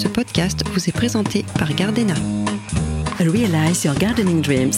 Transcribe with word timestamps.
Ce 0.00 0.08
podcast 0.08 0.64
vous 0.72 0.88
est 0.88 0.92
présenté 0.92 1.44
par 1.58 1.74
Gardena. 1.74 2.14
Realize 3.18 3.84
your 3.84 3.94
gardening 3.94 4.40
dreams. 4.40 4.72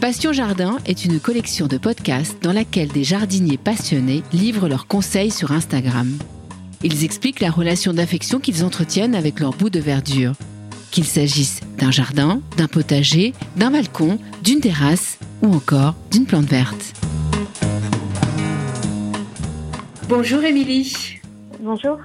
Passion 0.00 0.32
Jardin 0.32 0.78
est 0.86 1.04
une 1.04 1.18
collection 1.18 1.66
de 1.66 1.76
podcasts 1.76 2.40
dans 2.40 2.52
laquelle 2.52 2.86
des 2.86 3.02
jardiniers 3.02 3.58
passionnés 3.58 4.22
livrent 4.32 4.68
leurs 4.68 4.86
conseils 4.86 5.32
sur 5.32 5.50
Instagram. 5.50 6.16
Ils 6.84 7.02
expliquent 7.02 7.40
la 7.40 7.50
relation 7.50 7.92
d'affection 7.92 8.38
qu'ils 8.38 8.62
entretiennent 8.62 9.16
avec 9.16 9.40
leur 9.40 9.54
bout 9.54 9.68
de 9.68 9.80
verdure. 9.80 10.34
Qu'il 10.92 11.04
s'agisse 11.04 11.62
d'un 11.78 11.90
jardin, 11.90 12.40
d'un 12.58 12.68
potager, 12.68 13.32
d'un 13.56 13.72
balcon, 13.72 14.20
d'une 14.44 14.60
terrasse 14.60 15.18
ou 15.42 15.52
encore 15.52 15.96
d'une 16.12 16.26
plante 16.26 16.46
verte. 16.46 16.92
Bonjour 20.08 20.44
Émilie. 20.44 21.18
Bonjour. 21.58 21.98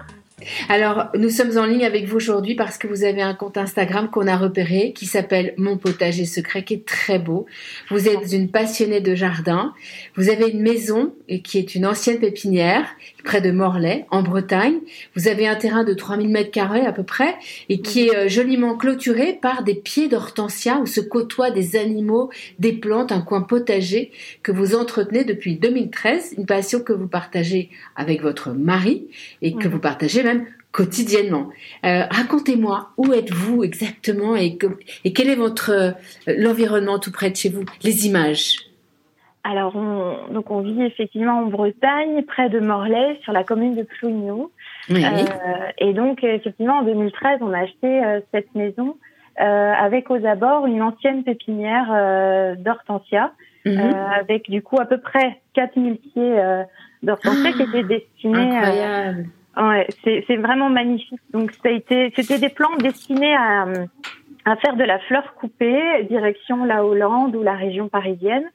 Alors, 0.69 1.07
nous 1.15 1.29
sommes 1.29 1.57
en 1.57 1.65
ligne 1.65 1.85
avec 1.85 2.05
vous 2.05 2.17
aujourd'hui 2.17 2.55
parce 2.55 2.77
que 2.77 2.87
vous 2.87 3.03
avez 3.03 3.21
un 3.21 3.33
compte 3.33 3.57
Instagram 3.57 4.09
qu'on 4.09 4.27
a 4.27 4.37
repéré 4.37 4.93
qui 4.93 5.05
s'appelle 5.05 5.53
Mon 5.57 5.77
potager 5.77 6.25
secret, 6.25 6.63
qui 6.63 6.75
est 6.75 6.85
très 6.85 7.19
beau. 7.19 7.45
Vous 7.89 8.07
êtes 8.07 8.31
une 8.31 8.49
passionnée 8.49 9.01
de 9.01 9.15
jardin. 9.15 9.73
Vous 10.15 10.29
avez 10.29 10.49
une 10.49 10.61
maison 10.61 11.13
qui 11.43 11.57
est 11.57 11.75
une 11.75 11.85
ancienne 11.85 12.19
pépinière 12.19 12.85
près 13.23 13.41
de 13.41 13.51
Morlaix, 13.51 14.05
en 14.09 14.21
Bretagne. 14.23 14.79
Vous 15.15 15.27
avez 15.27 15.47
un 15.47 15.55
terrain 15.55 15.83
de 15.83 15.93
3000 15.93 16.29
mètres 16.29 16.51
carrés 16.51 16.85
à 16.85 16.93
peu 16.93 17.03
près 17.03 17.35
et 17.69 17.81
qui 17.81 18.07
est 18.07 18.15
euh, 18.15 18.29
joliment 18.29 18.77
clôturé 18.77 19.37
par 19.41 19.63
des 19.63 19.75
pieds 19.75 20.07
d'hortensia 20.07 20.79
où 20.79 20.85
se 20.85 21.01
côtoient 21.01 21.51
des 21.51 21.75
animaux, 21.75 22.29
des 22.59 22.71
plantes, 22.73 23.11
un 23.11 23.21
coin 23.21 23.41
potager 23.41 24.11
que 24.43 24.51
vous 24.51 24.75
entretenez 24.75 25.25
depuis 25.25 25.57
2013, 25.57 26.35
une 26.37 26.45
passion 26.45 26.79
que 26.79 26.93
vous 26.93 27.07
partagez 27.07 27.69
avec 27.95 28.21
votre 28.21 28.51
mari 28.51 29.07
et 29.41 29.53
que 29.53 29.67
vous 29.67 29.79
partagez 29.79 30.23
même 30.23 30.36
quotidiennement. 30.71 31.47
Euh, 31.85 32.03
racontez-moi 32.09 32.89
où 32.97 33.13
êtes-vous 33.13 33.63
exactement 33.63 34.35
et, 34.35 34.57
et 35.03 35.13
quel 35.13 35.29
est 35.29 35.35
votre 35.35 35.71
euh, 35.71 35.91
l'environnement 36.27 36.99
tout 36.99 37.11
près 37.11 37.29
de 37.29 37.35
chez 37.35 37.49
vous, 37.49 37.63
les 37.83 38.07
images? 38.07 38.57
Alors, 39.43 39.75
on, 39.75 40.33
donc 40.33 40.51
on 40.51 40.61
vit 40.61 40.83
effectivement 40.83 41.39
en 41.39 41.45
Bretagne, 41.45 42.21
près 42.23 42.49
de 42.49 42.59
Morlaix, 42.59 43.17
sur 43.23 43.31
la 43.31 43.43
commune 43.43 43.75
de 43.75 43.83
Plouignou. 43.83 44.51
Euh, 44.91 44.95
et 45.77 45.93
donc, 45.93 46.23
effectivement, 46.23 46.79
en 46.79 46.83
2013, 46.83 47.39
on 47.41 47.53
a 47.53 47.59
acheté 47.59 48.01
cette 48.33 48.53
maison 48.55 48.97
avec 49.37 50.09
aux 50.09 50.25
abords 50.25 50.65
une 50.65 50.81
ancienne 50.81 51.23
pépinière 51.23 52.55
d'hortensia, 52.57 53.31
mhm. 53.65 53.95
avec 54.19 54.49
du 54.49 54.61
coup 54.61 54.79
à 54.81 54.85
peu 54.85 54.97
près 54.97 55.39
4000 55.53 55.97
pieds 55.97 56.35
d'hortensia 57.03 57.53
qui 57.53 57.61
étaient 57.61 57.83
destinés 57.83 58.57
Incroyable. 58.57 59.27
Ouais, 59.57 59.87
c'est 60.03 60.35
vraiment 60.37 60.69
magnifique. 60.69 61.19
Donc 61.31 61.51
ça 61.51 61.69
a 61.69 61.71
été, 61.71 62.13
c'était 62.15 62.37
des 62.37 62.49
plans 62.49 62.75
destinés 62.77 63.35
à, 63.35 63.65
à 64.45 64.55
faire 64.57 64.75
de 64.75 64.83
la 64.83 64.99
fleur 64.99 65.33
coupée, 65.35 66.03
direction 66.09 66.63
la 66.63 66.85
Hollande 66.85 67.35
ou 67.35 67.41
la 67.41 67.55
région 67.55 67.89
parisienne, 67.89 68.45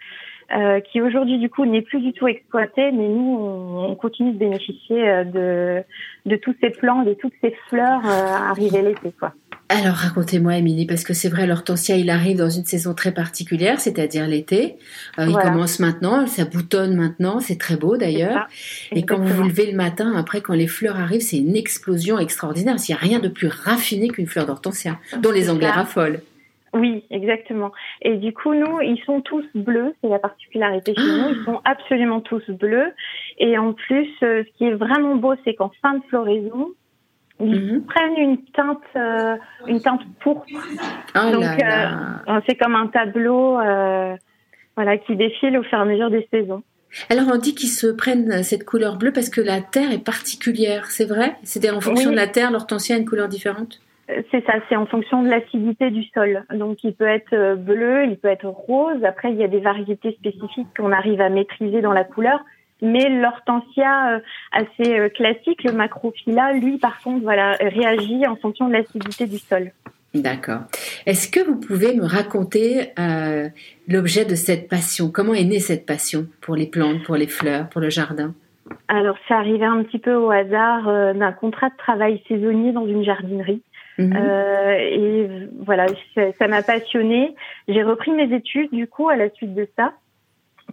euh, 0.55 0.81
qui 0.81 1.01
aujourd'hui 1.01 1.39
du 1.39 1.51
coup 1.51 1.67
n'est 1.67 1.83
plus 1.83 2.01
du 2.01 2.13
tout 2.13 2.29
exploitée, 2.29 2.93
mais 2.93 3.09
nous 3.09 3.39
on, 3.41 3.95
continue 3.97 4.33
de 4.33 4.39
bénéficier 4.39 5.09
euh, 5.09 5.25
de, 5.25 5.83
de 6.27 6.37
tous 6.37 6.55
ces 6.61 6.71
plants, 6.71 7.03
de 7.03 7.15
toutes 7.15 7.35
ces 7.43 7.55
fleurs 7.69 8.03
euh, 8.05 8.51
arrivées 8.51 8.83
l'été, 8.83 9.13
quoi. 9.19 9.33
Alors 9.75 9.95
racontez-moi, 9.95 10.57
Émilie, 10.57 10.85
parce 10.85 11.03
que 11.03 11.15
c'est 11.15 11.31
vrai, 11.31 11.47
l'hortensia, 11.47 11.97
il 11.97 12.11
arrive 12.11 12.37
dans 12.37 12.51
une 12.51 12.65
saison 12.65 12.93
très 12.93 13.11
particulière, 13.11 13.81
c'est-à-dire 13.81 14.27
l'été. 14.29 14.77
Euh, 15.19 15.25
il 15.27 15.35
commence 15.35 15.81
maintenant, 15.81 16.27
ça 16.27 16.45
boutonne 16.45 16.95
maintenant, 16.95 17.41
c'est 17.41 17.59
très 17.59 17.77
beau 17.77 17.97
d'ailleurs. 17.97 18.49
Et 18.91 19.07
quand 19.07 19.19
vous 19.19 19.33
vous 19.33 19.45
levez 19.45 19.71
le 19.71 19.77
matin, 19.77 20.13
après, 20.15 20.43
quand 20.43 20.53
les 20.53 20.67
fleurs 20.67 21.01
arrivent, 21.01 21.23
c'est 21.23 21.39
une 21.39 21.57
explosion 21.57 22.19
extraordinaire. 22.19 22.77
Il 22.87 22.91
n'y 22.91 22.95
a 22.95 22.99
rien 22.99 23.19
de 23.19 23.29
plus 23.29 23.49
raffiné 23.49 24.09
qu'une 24.09 24.27
fleur 24.27 24.45
d'hortensia, 24.45 24.99
dont 25.23 25.33
les 25.33 25.49
Anglais 25.49 25.71
raffolent. 25.71 26.21
Oui, 26.75 27.05
exactement. 27.11 27.73
Et 28.03 28.17
du 28.17 28.35
coup, 28.35 28.55
nous, 28.55 28.81
ils 28.83 29.01
sont 29.07 29.23
tous 29.23 29.45
bleus. 29.55 29.95
C'est 30.03 30.09
la 30.09 30.19
particularité 30.19 30.95
chez 30.95 31.03
nous. 31.03 31.29
Ils 31.31 31.45
sont 31.45 31.61
absolument 31.65 32.21
tous 32.21 32.43
bleus. 32.51 32.93
Et 33.39 33.57
en 33.57 33.73
plus, 33.73 34.09
euh, 34.23 34.43
ce 34.45 34.59
qui 34.59 34.65
est 34.65 34.75
vraiment 34.75 35.17
beau, 35.17 35.35
c'est 35.45 35.55
qu'en 35.55 35.71
fin 35.83 35.95
de 35.95 36.03
floraison, 36.09 36.69
ils 37.41 37.75
mhm. 37.75 37.85
prennent 37.85 38.17
une 38.19 38.45
teinte, 38.53 38.83
euh, 38.97 39.37
une 39.67 39.81
teinte 39.81 40.03
pourpre. 40.21 40.47
Oh 41.15 41.33
Donc, 41.33 41.45
euh, 41.45 42.41
c'est 42.47 42.57
comme 42.57 42.75
un 42.75 42.87
tableau, 42.89 43.59
euh, 43.59 44.15
voilà, 44.77 44.99
qui 44.99 45.17
défile 45.17 45.59
au 45.59 45.63
fur 45.63 45.79
et 45.79 45.81
à 45.81 45.85
mesure 45.85 46.11
des 46.11 46.27
saisons. 46.31 46.63
Alors 47.09 47.25
on 47.33 47.39
dit 47.39 47.55
qu'ils 47.55 47.71
se 47.71 47.87
prennent 47.87 48.43
cette 48.43 48.65
couleur 48.65 48.99
bleue 48.99 49.13
parce 49.13 49.31
que 49.31 49.41
la 49.41 49.63
terre 49.63 49.93
est 49.93 50.05
particulière, 50.05 50.91
c'est 50.91 51.07
vrai? 51.07 51.37
C'est 51.43 51.71
en 51.71 51.81
fonction 51.81 52.11
de 52.11 52.17
la 52.17 52.27
terre, 52.27 52.51
l'hortensia 52.51 52.97
a 52.97 52.99
une 52.99 53.07
couleur 53.07 53.29
différente? 53.29 53.81
C'est 54.31 54.45
ça, 54.45 54.55
c'est 54.69 54.77
en 54.77 54.85
fonction 54.85 55.23
de 55.23 55.31
l'acidité 55.31 55.91
du 55.91 56.05
sol. 56.13 56.45
Donc 56.53 56.85
il 56.85 56.95
peut 56.95 57.07
être 57.07 57.55
bleu, 57.55 58.05
il 58.05 58.19
peut 58.19 58.29
être 58.29 58.45
rose. 58.45 59.03
Après, 59.05 59.33
il 59.33 59.39
y 59.39 59.45
a 59.45 59.49
des 59.49 59.61
variétés 59.61 60.13
spécifiques 60.13 60.69
qu'on 60.77 60.93
arrive 60.93 61.23
à 61.23 61.31
maîtriser 61.31 61.81
dans 61.81 61.95
la 61.95 62.05
couleur. 62.05 62.45
Mais 62.83 63.09
l'hortensia 63.09 64.17
euh, 64.17 64.21
assez 64.51 64.99
euh, 64.99 65.09
classique, 65.09 65.63
le 65.63 65.73
macrophylla, 65.73 66.55
lui, 66.55 66.79
par 66.79 67.01
contre, 67.01 67.23
voilà, 67.23 67.53
réagit 67.61 68.27
en 68.27 68.35
fonction 68.35 68.67
de 68.67 68.73
l'acidité 68.73 69.27
du 69.27 69.39
sol. 69.39 69.71
D'accord. 70.15 70.63
Est-ce 71.07 71.31
que 71.31 71.41
vous 71.41 71.59
pouvez 71.59 71.95
me 71.95 72.05
raconter 72.05 72.91
euh, 72.99 73.49
l'objet 73.87 74.25
de 74.25 74.35
cette 74.35 74.69
passion? 74.69 75.11
Comment 75.11 75.33
est 75.33 75.45
née 75.45 75.61
cette 75.61 75.87
passion 75.87 76.27
pour 76.41 76.57
les 76.57 76.67
plantes, 76.67 77.05
pour 77.05 77.15
les 77.15 77.29
fleurs, 77.29 77.69
pour 77.69 77.81
le 77.81 77.89
jardin? 77.89 78.35
Alors, 78.89 79.17
ça 79.29 79.37
arrivait 79.37 79.65
un 79.65 79.83
petit 79.85 80.01
peu 80.01 80.15
au 80.15 80.31
hasard 80.31 81.15
d'un 81.15 81.33
contrat 81.33 81.71
de 81.71 81.77
travail 81.77 82.23
saisonnier 82.29 82.73
dans 82.73 82.87
une 82.87 83.05
jardinerie. 83.05 83.63
Mhm. 83.99 84.17
et 84.17 85.29
voilà, 85.61 85.87
ça 86.15 86.49
m'a 86.49 86.63
passionnée. 86.63 87.35
J'ai 87.69 87.83
repris 87.83 88.11
mes 88.11 88.35
études 88.35 88.71
du 88.73 88.87
coup 88.87 89.11
à 89.11 89.17
la 89.17 89.29
suite 89.31 89.55
de 89.55 89.69
ça 89.77 89.93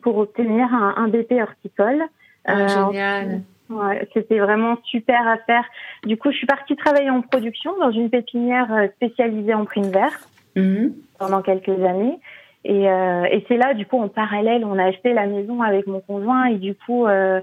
pour 0.01 0.17
obtenir 0.17 0.73
un, 0.73 0.95
un 0.97 1.07
BP 1.07 1.33
horticole. 1.41 2.03
Ah, 2.45 2.59
euh, 2.59 2.67
génial. 2.67 3.41
Ouais, 3.69 4.07
c'était 4.13 4.39
vraiment 4.39 4.77
super 4.83 5.27
à 5.27 5.37
faire. 5.37 5.63
Du 6.03 6.17
coup, 6.17 6.31
je 6.31 6.37
suis 6.37 6.47
partie 6.47 6.75
travailler 6.75 7.09
en 7.09 7.21
production 7.21 7.77
dans 7.79 7.91
une 7.91 8.09
pépinière 8.09 8.71
euh, 8.73 8.87
spécialisée 8.95 9.53
en 9.53 9.65
prime 9.65 9.91
vert 9.91 10.19
mhm. 10.55 10.93
pendant 11.19 11.41
quelques 11.41 11.83
années. 11.83 12.19
Et, 12.65 12.89
euh, 12.89 13.23
et 13.31 13.45
c'est 13.47 13.57
là, 13.57 13.73
du 13.73 13.85
coup, 13.85 13.99
en 13.99 14.09
parallèle, 14.09 14.65
on 14.65 14.77
a 14.79 14.85
acheté 14.85 15.13
la 15.13 15.27
maison 15.27 15.61
avec 15.61 15.87
mon 15.87 16.01
conjoint 16.01 16.45
et 16.45 16.55
du 16.55 16.73
coup, 16.75 17.05
euh, 17.05 17.39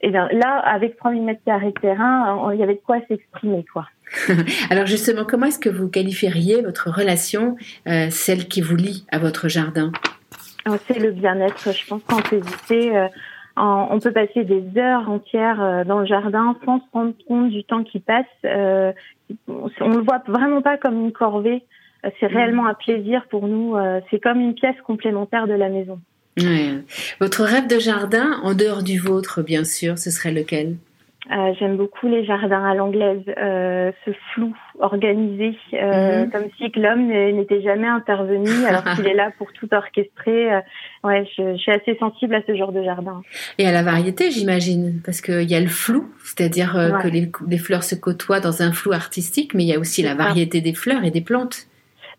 et 0.00 0.10
bien, 0.10 0.28
là, 0.32 0.58
avec 0.58 0.96
3000 0.96 1.22
mètres 1.22 1.40
carrés 1.44 1.72
de 1.72 1.80
terrain, 1.80 2.52
il 2.52 2.60
y 2.60 2.62
avait 2.62 2.74
de 2.74 2.80
quoi 2.84 2.98
s'exprimer, 3.08 3.64
quoi. 3.72 3.86
Alors 4.70 4.86
justement, 4.86 5.24
comment 5.24 5.46
est-ce 5.46 5.58
que 5.58 5.68
vous 5.68 5.88
qualifieriez 5.88 6.62
votre 6.62 6.90
relation, 6.90 7.56
euh, 7.88 8.08
celle 8.10 8.48
qui 8.48 8.60
vous 8.60 8.76
lie 8.76 9.06
à 9.10 9.18
votre 9.18 9.48
jardin? 9.48 9.92
C'est 10.86 10.98
le 10.98 11.10
bien-être. 11.10 11.72
Je 11.72 11.86
pense 11.86 12.02
qu'en 12.04 12.20
visiter, 12.20 12.96
euh, 12.96 13.08
on 13.56 13.98
peut 14.00 14.12
passer 14.12 14.44
des 14.44 14.64
heures 14.76 15.08
entières 15.08 15.62
euh, 15.62 15.84
dans 15.84 16.00
le 16.00 16.06
jardin 16.06 16.56
sans 16.64 16.78
se 16.78 16.84
rendre 16.92 17.14
compte 17.26 17.50
du 17.50 17.64
temps 17.64 17.84
qui 17.84 18.00
passe. 18.00 18.26
Euh, 18.44 18.92
on 19.48 19.88
le 19.88 20.02
voit 20.02 20.22
vraiment 20.26 20.62
pas 20.62 20.76
comme 20.76 21.00
une 21.00 21.12
corvée. 21.12 21.64
C'est 22.20 22.30
mm. 22.30 22.34
réellement 22.34 22.66
un 22.66 22.74
plaisir 22.74 23.26
pour 23.30 23.46
nous. 23.46 23.76
C'est 24.10 24.20
comme 24.20 24.40
une 24.40 24.54
pièce 24.54 24.76
complémentaire 24.86 25.46
de 25.46 25.54
la 25.54 25.68
maison. 25.68 26.00
Votre 27.20 27.44
rêve 27.44 27.68
de 27.68 27.78
jardin, 27.78 28.40
en 28.42 28.54
dehors 28.54 28.82
du 28.82 28.98
vôtre, 28.98 29.42
bien 29.42 29.64
sûr, 29.64 29.98
ce 29.98 30.10
serait 30.10 30.32
lequel? 30.32 30.76
Euh, 31.30 31.54
j'aime 31.58 31.78
beaucoup 31.78 32.06
les 32.06 32.24
jardins 32.24 32.64
à 32.64 32.74
l'anglaise, 32.74 33.22
euh, 33.38 33.92
ce 34.04 34.10
flou 34.32 34.54
organisé, 34.78 35.56
euh, 35.72 36.24
mhm. 36.24 36.30
comme 36.30 36.44
si 36.58 36.70
l'homme 36.76 37.08
n'était 37.08 37.62
jamais 37.62 37.86
intervenu 37.86 38.48
alors 38.68 38.84
qu'il 38.94 39.06
est 39.06 39.14
là 39.14 39.30
pour 39.38 39.52
tout 39.52 39.68
orchestrer. 39.72 40.50
ouais, 41.02 41.26
je, 41.36 41.56
suis 41.56 41.72
assez 41.72 41.96
sensible 41.96 42.34
à 42.34 42.42
ce 42.46 42.54
genre 42.54 42.72
de 42.72 42.82
jardin. 42.82 43.22
Et 43.58 43.66
à 43.66 43.72
la 43.72 43.82
variété, 43.82 44.30
j'imagine, 44.30 45.00
parce 45.04 45.22
qu'il 45.22 45.50
y 45.50 45.54
a 45.54 45.60
le 45.60 45.68
flou, 45.68 46.10
c'est-à-dire 46.22 46.72
que 47.02 47.08
les, 47.08 47.30
les, 47.48 47.58
fleurs 47.58 47.84
se 47.84 47.94
côtoient 47.94 48.40
dans 48.40 48.62
un 48.62 48.72
flou 48.72 48.92
artistique, 48.92 49.54
mais 49.54 49.64
il 49.64 49.68
y 49.68 49.74
a 49.74 49.78
aussi 49.78 50.02
la 50.02 50.14
variété 50.14 50.60
des 50.60 50.74
fleurs 50.74 51.04
et 51.04 51.10
des 51.10 51.22
plantes. 51.22 51.68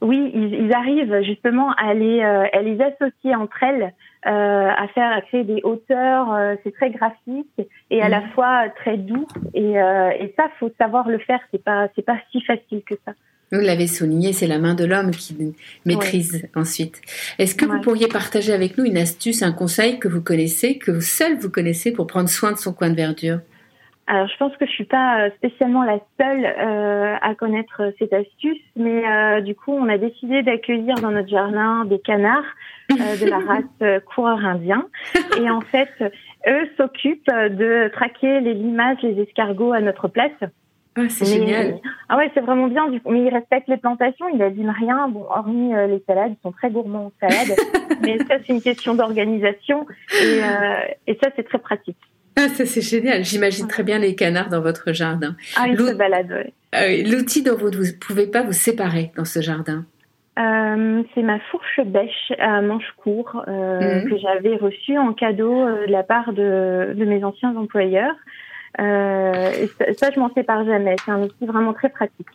Oui, 0.02 0.32
ils, 0.34 0.54
ils 0.66 0.74
arrivent 0.74 1.22
justement 1.24 1.72
à 1.74 1.94
les, 1.94 2.22
à 2.22 2.62
les 2.62 2.80
associer 2.82 3.36
entre 3.36 3.64
elles 3.64 3.94
euh, 4.28 4.30
à 4.76 4.88
faire 4.88 5.12
à 5.12 5.22
créer 5.22 5.44
des 5.44 5.62
hauteurs. 5.64 6.34
Euh, 6.34 6.56
c'est 6.64 6.74
très 6.74 6.90
graphique 6.90 7.62
et 7.92 8.02
à 8.02 8.10
la 8.10 8.22
mhm. 8.22 8.30
fois 8.32 8.70
très 8.70 8.98
doux. 8.98 9.28
Et, 9.54 9.80
euh, 9.80 10.10
et 10.20 10.34
ça, 10.36 10.50
faut 10.60 10.72
savoir 10.80 11.08
le 11.08 11.20
faire. 11.20 11.40
C'est 11.52 11.64
pas 11.64 11.90
c'est 11.96 12.02
pas 12.02 12.18
si 12.32 12.42
facile 12.42 12.82
que 12.84 12.96
ça. 13.06 13.14
Vous 13.52 13.62
l'avez 13.62 13.86
souligné, 13.86 14.34
c'est 14.34 14.48
la 14.48 14.58
main 14.58 14.74
de 14.74 14.84
l'homme 14.84 15.12
qui 15.12 15.54
maîtrise 15.86 16.48
ensuite. 16.56 17.00
Est-ce 17.38 17.54
que 17.54 17.66
vous 17.66 17.80
pourriez 17.82 18.08
partager 18.08 18.52
avec 18.52 18.80
nous 18.80 18.86
une 18.86 18.98
astuce, 18.98 19.44
un 19.44 19.52
conseil 19.52 20.00
que 20.00 20.08
vous 20.08 20.22
connaissez, 20.22 20.80
que 20.80 20.90
vous 20.90 21.02
seul 21.02 21.38
vous 21.38 21.52
connaissez 21.52 21.92
pour 21.92 22.08
prendre 22.08 22.28
soin 22.28 22.52
de 22.52 22.58
son 22.58 22.74
coin 22.74 22.90
de 22.90 22.96
verdure? 22.96 23.42
Alors, 24.08 24.28
je 24.28 24.38
pense 24.38 24.56
que 24.58 24.68
je 24.68 24.72
suis 24.72 24.86
pas 24.86 25.32
spécialement 25.32 25.84
la 25.84 26.00
seule 26.20 26.46
euh, 26.46 27.16
à 27.20 27.34
connaître 27.34 27.92
cette 27.98 28.14
astuce, 28.14 28.62
mais 28.76 29.04
euh, 29.04 29.42
du 29.42 29.56
coup, 29.56 29.72
on 29.72 29.90
a 29.90 29.98
décidé 29.98 30.44
d'accueillir 30.44 30.94
dans 30.96 31.10
notre 31.10 31.30
jardin 31.30 31.86
des 31.86 31.98
canards 31.98 32.44
euh, 32.92 32.96
de 33.22 33.26
la 33.28 33.40
race 33.40 33.64
euh, 33.82 34.00
coureur 34.00 34.46
indien. 34.46 34.86
Et 35.42 35.50
en 35.50 35.62
fait, 35.62 35.90
eux 36.48 36.70
s'occupent 36.78 37.26
de 37.32 37.90
traquer 37.94 38.42
les 38.42 38.54
limaces, 38.54 39.02
les 39.02 39.20
escargots 39.20 39.74
à 39.74 39.82
notre 39.82 40.08
place. 40.08 40.32
Ah, 40.98 41.10
c'est 41.10 41.26
génial. 41.26 41.80
Ah 42.08 42.16
ouais, 42.16 42.32
c'est 42.34 42.40
vraiment 42.40 42.68
bien. 42.68 42.88
Mais 43.10 43.26
il 43.26 43.30
respecte 43.30 43.68
les 43.68 43.78
plantations, 43.78 44.30
il 44.30 44.38
n'abîme 44.38 44.70
rien. 44.70 45.10
Bon, 45.10 45.26
hormis 45.30 45.76
euh, 45.76 45.88
les 45.88 46.02
salades, 46.08 46.32
ils 46.32 46.42
sont 46.42 46.54
très 46.54 46.70
gourmands 46.70 47.08
en 47.08 47.28
salade. 47.28 47.58
mais 48.02 48.18
ça, 48.20 48.36
c'est 48.40 48.54
une 48.54 48.62
question 48.62 48.96
d'organisation. 48.96 49.86
Et, 50.22 50.42
euh, 50.42 50.94
et 51.08 51.20
ça, 51.22 51.32
c'est 51.36 51.44
très 51.44 51.58
pratique. 51.58 51.98
Ah, 52.38 52.50
ça 52.50 52.66
c'est 52.66 52.82
génial. 52.82 53.24
J'imagine 53.24 53.68
très 53.68 53.84
bien 53.84 54.00
les 54.00 54.16
canards 54.16 54.50
dans 54.50 54.62
votre 54.62 54.92
jardin. 54.92 55.36
Ah, 55.56 55.68
ils 55.68 55.78
se 55.78 55.94
baladent, 55.94 56.52
ah 56.72 56.88
L'outil 56.90 57.44
dont 57.44 57.56
vous 57.56 57.70
ne 57.70 57.92
pouvez 58.00 58.28
pas 58.28 58.44
vous 58.44 58.54
séparer 58.54 59.12
dans 59.16 59.26
ce 59.26 59.42
jardin 59.42 59.86
euh, 60.38 61.04
c'est 61.14 61.22
ma 61.22 61.40
fourche 61.52 61.80
bêche 61.86 62.34
à 62.40 62.62
manche 62.62 62.92
court 62.98 63.46
euh, 63.48 64.02
mhm. 64.02 64.10
que 64.10 64.18
j'avais 64.18 64.58
reçue 64.58 64.98
en 64.98 65.14
cadeau 65.14 65.62
euh, 65.62 65.88
de 65.88 65.92
la 65.92 66.04
part 66.04 66.34
de, 66.34 66.94
de 66.94 67.06
mes 67.06 67.24
anciens 67.24 67.56
employeurs. 67.56 68.16
Et 68.78 69.68
ça, 69.78 69.86
ça, 69.98 70.12
je 70.14 70.20
m'en 70.20 70.34
sépare 70.34 70.66
jamais. 70.66 70.98
C'est 71.06 71.12
un 71.12 71.22
outil 71.22 71.46
vraiment 71.46 71.72
très 71.72 71.88
pratique. 71.88 72.28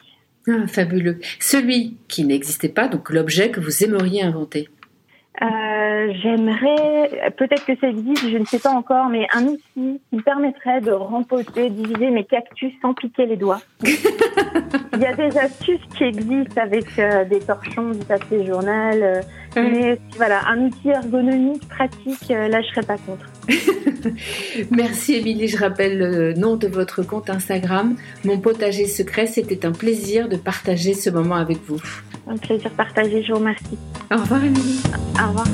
Ah, 0.49 0.67
fabuleux. 0.67 1.19
Celui 1.39 1.99
qui 2.09 2.25
n'existait 2.25 2.71
pas, 2.71 2.89
donc 2.89 3.11
l'objet 3.11 3.51
que 3.51 3.61
vous 3.61 3.85
aimeriez 3.85 4.23
inventer. 4.23 4.69
Euh, 5.43 6.13
j'aimerais, 6.23 7.33
peut-être 7.39 7.65
que 7.65 7.77
ça 7.81 7.89
existe, 7.89 8.29
je 8.29 8.37
ne 8.37 8.45
sais 8.45 8.59
pas 8.59 8.73
encore, 8.73 9.09
mais 9.09 9.27
un 9.33 9.45
outil 9.45 9.63
qui 9.75 10.17
me 10.17 10.23
permettrait 10.23 10.81
de 10.81 10.91
rempoter, 10.91 11.71
diviser 11.71 12.11
mes 12.11 12.25
cactus 12.25 12.73
sans 12.83 12.93
piquer 12.93 13.27
les 13.27 13.37
doigts. 13.37 13.61
Il 13.83 15.01
y 15.01 15.07
a 15.07 15.15
des 15.15 15.39
astuces 15.39 15.81
qui 15.97 16.05
existent 16.05 16.61
avec 16.61 16.99
euh, 16.99 17.25
des 17.25 17.39
torchons, 17.39 17.91
du 17.91 18.05
papier 18.05 18.45
journal, 18.45 19.03
euh, 19.03 19.23
mais 19.57 19.99
voilà, 20.17 20.47
un 20.47 20.67
outil 20.67 20.91
ergonomique, 20.91 21.67
pratique, 21.69 22.29
là 22.29 22.61
je 22.61 22.69
serais 22.69 22.87
pas 22.87 22.99
contre. 22.99 23.27
Merci 24.71 25.15
Émilie, 25.15 25.49
je 25.49 25.57
rappelle 25.57 25.99
le 25.99 26.35
nom 26.35 26.57
de 26.57 26.69
votre 26.69 27.03
compte 27.03 27.31
Instagram, 27.31 27.97
Mon 28.25 28.39
potager 28.39 28.87
secret. 28.87 29.27
C'était 29.27 29.65
un 29.65 29.73
plaisir 29.73 30.29
de 30.29 30.37
partager 30.37 30.93
ce 30.93 31.09
moment 31.09 31.37
avec 31.37 31.59
vous. 31.67 31.81
Un 32.31 32.37
plaisir 32.37 32.71
partagé, 32.71 33.25
je 33.25 33.33
vous 33.33 33.41
remercie. 33.41 33.77
Au 34.13 34.17
revoir 34.17 34.45
Émilie. 34.45 34.81
Au 35.21 35.29
revoir. 35.29 35.47